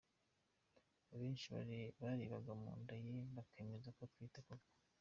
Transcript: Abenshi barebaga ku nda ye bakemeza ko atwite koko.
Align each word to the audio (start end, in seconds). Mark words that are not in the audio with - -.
Abenshi 1.13 1.45
barebaga 2.01 2.51
ku 2.63 2.67
nda 2.81 2.95
ye 3.05 3.15
bakemeza 3.35 3.87
ko 3.95 3.99
atwite 4.07 4.39
koko. 4.47 4.69